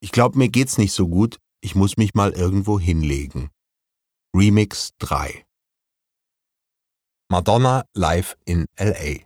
Ich 0.00 0.12
glaube, 0.12 0.38
mir 0.38 0.48
geht's 0.48 0.78
nicht 0.78 0.92
so 0.92 1.08
gut. 1.08 1.38
Ich 1.60 1.74
muss 1.74 1.96
mich 1.96 2.14
mal 2.14 2.32
irgendwo 2.32 2.80
hinlegen. 2.80 3.50
Remix 4.34 4.92
3 4.98 5.44
Madonna 7.30 7.84
live 7.94 8.36
in 8.44 8.66
LA. 8.78 9.24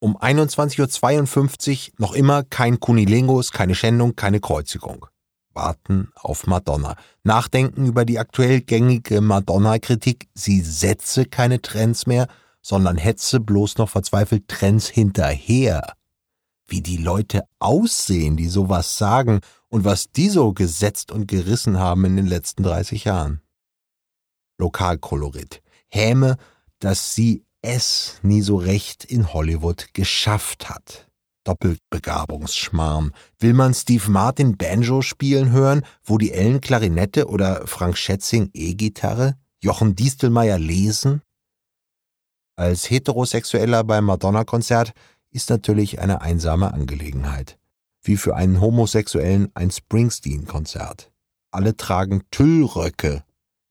Um 0.00 0.16
21.52 0.16 1.88
Uhr 1.88 1.94
noch 1.98 2.12
immer 2.14 2.44
kein 2.44 2.80
Kunilingus, 2.80 3.50
keine 3.50 3.74
Schändung, 3.74 4.16
keine 4.16 4.40
Kreuzigung. 4.40 5.06
Warten 5.54 6.12
auf 6.14 6.46
Madonna. 6.46 6.96
Nachdenken 7.24 7.86
über 7.86 8.04
die 8.04 8.18
aktuell 8.18 8.60
gängige 8.60 9.20
Madonna-Kritik. 9.20 10.28
Sie 10.34 10.60
setze 10.60 11.24
keine 11.24 11.60
Trends 11.62 12.06
mehr, 12.06 12.28
sondern 12.62 12.96
hetze 12.96 13.40
bloß 13.40 13.78
noch 13.78 13.88
verzweifelt 13.88 14.48
Trends 14.48 14.88
hinterher. 14.88 15.94
Wie 16.66 16.80
die 16.80 16.96
Leute 16.96 17.42
aussehen, 17.58 18.36
die 18.36 18.48
sowas 18.48 18.96
sagen 18.98 19.40
und 19.68 19.84
was 19.84 20.10
die 20.10 20.28
so 20.28 20.52
gesetzt 20.52 21.12
und 21.12 21.26
gerissen 21.28 21.78
haben 21.78 22.04
in 22.04 22.16
den 22.16 22.26
letzten 22.26 22.62
30 22.62 23.04
Jahren. 23.04 23.40
Lokalkolorit. 24.58 25.62
Häme, 25.88 26.36
dass 26.78 27.14
sie 27.14 27.44
es 27.62 28.18
nie 28.22 28.42
so 28.42 28.56
recht 28.56 29.04
in 29.04 29.32
Hollywood 29.32 29.94
geschafft 29.94 30.68
hat. 30.68 31.08
Doppelbegabungsschmarrn. 31.44 33.12
Will 33.38 33.52
man 33.52 33.74
Steve 33.74 34.10
Martin 34.10 34.56
Banjo 34.56 35.02
spielen 35.02 35.50
hören, 35.50 35.84
wo 36.02 36.18
die 36.18 36.32
Ellen 36.32 36.60
Klarinette 36.60 37.28
oder 37.28 37.66
Frank 37.66 37.98
Schätzing 37.98 38.50
E-Gitarre, 38.54 39.36
Jochen 39.62 39.94
Distelmeier 39.94 40.58
lesen? 40.58 41.22
Als 42.56 42.88
Heterosexueller 42.88 43.84
beim 43.84 44.04
Madonna-Konzert 44.04 44.92
ist 45.34 45.50
natürlich 45.50 45.98
eine 45.98 46.20
einsame 46.20 46.72
Angelegenheit. 46.72 47.58
Wie 48.02 48.16
für 48.16 48.36
einen 48.36 48.60
Homosexuellen 48.60 49.50
ein 49.54 49.70
Springsteen-Konzert. 49.70 51.10
Alle 51.50 51.76
tragen 51.76 52.22
Tüllröcke, 52.30 53.24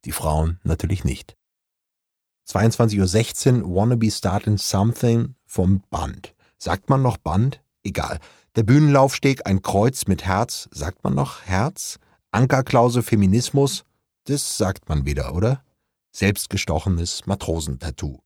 die 0.04 0.12
Frauen 0.12 0.60
natürlich 0.62 1.04
nicht. 1.04 1.36
22.16 2.48 3.62
Uhr 3.62 3.74
Wannabe 3.76 4.10
Startin' 4.10 4.58
Something 4.58 5.36
vom 5.46 5.82
Band. 5.88 6.34
Sagt 6.58 6.90
man 6.90 7.00
noch 7.00 7.16
Band? 7.16 7.62
Egal. 7.82 8.20
Der 8.56 8.62
Bühnenlaufsteg, 8.62 9.46
ein 9.46 9.62
Kreuz 9.62 10.06
mit 10.06 10.26
Herz. 10.26 10.68
Sagt 10.70 11.02
man 11.02 11.14
noch 11.14 11.42
Herz? 11.42 11.98
Ankerklause 12.30 13.02
Feminismus? 13.02 13.84
Das 14.24 14.58
sagt 14.58 14.88
man 14.88 15.06
wieder, 15.06 15.34
oder? 15.34 15.62
Selbstgestochenes 16.12 17.26
Matrosentattoo. 17.26 18.23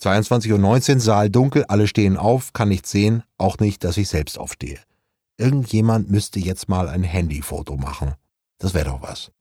22.19 0.00 0.94
Uhr, 0.94 1.00
Saal 1.00 1.30
dunkel, 1.30 1.64
alle 1.64 1.88
stehen 1.88 2.16
auf, 2.16 2.52
kann 2.52 2.68
nichts 2.68 2.90
sehen, 2.90 3.24
auch 3.36 3.58
nicht, 3.58 3.82
dass 3.82 3.96
ich 3.96 4.08
selbst 4.08 4.38
aufstehe. 4.38 4.78
Irgendjemand 5.38 6.10
müsste 6.10 6.38
jetzt 6.38 6.68
mal 6.68 6.88
ein 6.88 7.02
Handyfoto 7.02 7.76
machen. 7.76 8.14
Das 8.58 8.74
wäre 8.74 8.90
doch 8.90 9.02
was. 9.02 9.32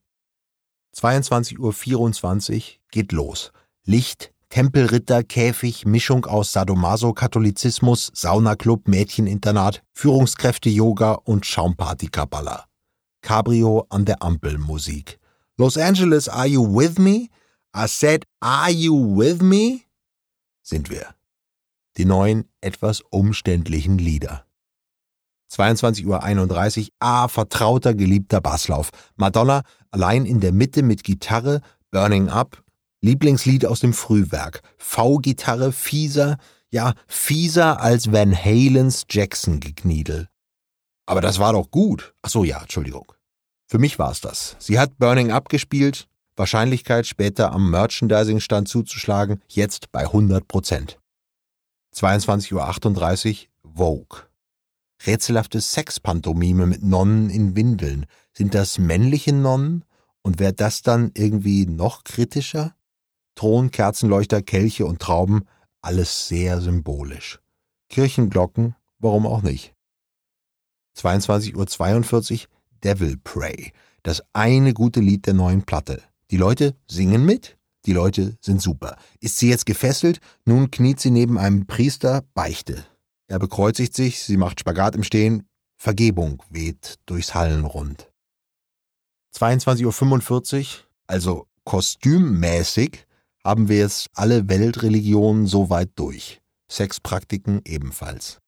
22.24 0.95 2.55
Uhr 2.55 2.61
geht 2.89 3.11
los. 3.11 3.52
Licht, 3.83 4.31
Tempelritter, 4.49 5.23
Käfig, 5.23 5.86
Mischung 5.86 6.25
aus 6.25 6.53
Sadomaso, 6.53 7.14
Katholizismus, 7.14 8.11
Saunaclub, 8.14 8.88
Mädcheninternat, 8.88 9.83
Führungskräfte, 9.94 10.69
Yoga 10.69 11.14
und 11.14 11.45
Schaumparty 11.45 12.08
Kabbala. 12.08 12.66
Cabrio 13.21 13.86
an 13.89 14.05
der 14.05 14.23
Ampel 14.23 14.58
Musik. 14.58 15.19
Los 15.58 15.77
Angeles, 15.77 16.30
are 16.30 16.47
you 16.47 16.64
with 16.64 16.97
me? 16.97 17.30
I 17.75 17.88
said, 17.88 18.23
are 18.39 18.71
you 18.71 18.94
with 18.94 19.42
me? 19.42 19.86
Sind 20.67 20.89
wir. 20.89 21.15
Die 21.97 22.05
neuen, 22.05 22.49
etwas 22.61 23.01
umständlichen 23.01 23.97
Lieder. 23.97 24.45
22.31 25.51 26.05
Uhr, 26.81 26.87
ah, 26.99 27.27
vertrauter, 27.29 27.95
geliebter 27.95 28.41
Basslauf. 28.41 28.89
Madonna 29.15 29.63
allein 29.91 30.25
in 30.25 30.41
der 30.41 30.51
Mitte 30.51 30.83
mit 30.83 31.03
Gitarre, 31.03 31.61
Burning 31.89 32.29
Up, 32.29 32.63
Lieblingslied 33.01 33.65
aus 33.65 33.79
dem 33.79 33.93
Frühwerk. 33.93 34.61
V-Gitarre, 34.77 35.71
fieser, 35.71 36.37
ja, 36.69 36.93
fieser 37.08 37.80
als 37.80 38.11
Van 38.11 38.36
Halens 38.36 39.05
Jackson-Gekniedel. 39.09 40.27
Aber 41.05 41.21
das 41.21 41.39
war 41.39 41.53
doch 41.53 41.71
gut. 41.71 42.13
Ach 42.21 42.30
so, 42.30 42.43
ja, 42.43 42.61
Entschuldigung. 42.61 43.13
Für 43.67 43.80
mich 43.80 43.97
war's 43.99 44.19
das. 44.19 44.58
Sie 44.59 44.77
hat 44.77 44.97
Burning 44.97 45.31
Up 45.31 45.47
gespielt, 45.47 46.09
Wahrscheinlichkeit, 46.37 47.08
später 47.08 47.52
am 47.52 47.70
Merchandising-Stand 47.71 48.67
zuzuschlagen, 48.67 49.42
jetzt 49.48 49.92
bei 49.92 50.02
100 50.02 50.48
Prozent. 50.48 50.99
22.38 51.95 53.48
Uhr, 53.64 53.73
Vogue. 53.75 54.20
Rätselhafte 55.05 55.61
Sexpantomime 55.61 56.65
mit 56.65 56.83
Nonnen 56.83 57.30
in 57.30 57.55
Windeln. 57.55 58.05
Sind 58.33 58.53
das 58.55 58.77
männliche 58.77 59.33
Nonnen? 59.33 59.83
Und 60.21 60.39
wäre 60.39 60.53
das 60.53 60.81
dann 60.81 61.11
irgendwie 61.15 61.65
noch 61.65 62.03
kritischer? 62.03 62.75
Thron, 63.36 63.71
Kerzenleuchter, 63.71 64.42
Kelche 64.42 64.86
und 64.86 64.99
Trauben, 64.99 65.43
alles 65.81 66.27
sehr 66.27 66.59
symbolisch. 66.59 67.39
Kirchenglocken, 67.89 68.75
warum 68.99 69.25
auch 69.25 69.42
nicht? 69.42 69.73
22.42 70.98 72.33
Uhr, 72.42 72.48
Devil 72.83 73.17
Pray. 73.23 73.71
Das 74.04 74.23
eine 74.33 74.73
gute 74.73 74.99
Lied 74.99 75.27
der 75.27 75.33
neuen 75.33 75.64
Platte. 75.64 76.02
Die 76.30 76.38
Leute 76.38 76.76
singen 76.88 77.26
mit, 77.26 77.58
die 77.86 77.93
Leute 77.93 78.38
sind 78.42 78.61
super. 78.61 78.98
Ist 79.21 79.38
sie 79.38 79.49
jetzt 79.49 79.65
gefesselt? 79.65 80.20
Nun 80.45 80.71
kniet 80.71 80.99
sie 80.99 81.11
neben 81.11 81.38
einem 81.38 81.67
Priester, 81.67 82.23
Beichte. 82.33 82.86
Er 83.27 83.39
bekreuzigt 83.39 83.95
sich, 83.95 84.21
sie 84.23 84.37
macht 84.37 84.60
Spagat 84.60 84.95
im 84.95 85.04
Stehen, 85.04 85.48
Vergebung 85.77 86.43
weht 86.49 86.95
durchs 87.05 87.33
Hallenrund. 87.33 88.11
22.45 89.36 90.60
Uhr, 90.60 90.66
also 91.08 91.48
kostümmäßig, 91.64 93.05
haben 93.43 93.70
wir 93.70 93.77
jetzt 93.77 94.10
alle 94.14 94.49
Weltreligionen 94.49 95.48
soweit 95.48 95.92
durch. 95.95 96.42
Sexpraktiken 96.70 97.61
ebenfalls. 97.64 98.39